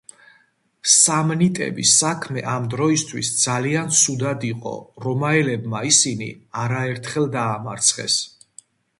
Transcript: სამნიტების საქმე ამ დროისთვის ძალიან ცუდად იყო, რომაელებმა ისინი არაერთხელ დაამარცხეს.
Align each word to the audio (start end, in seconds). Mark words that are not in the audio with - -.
სამნიტების 0.91 1.89
საქმე 1.97 2.41
ამ 2.53 2.63
დროისთვის 2.71 3.29
ძალიან 3.41 3.93
ცუდად 3.99 4.45
იყო, 4.47 4.73
რომაელებმა 5.05 5.81
ისინი 5.89 6.31
არაერთხელ 6.63 7.29
დაამარცხეს. 7.37 8.17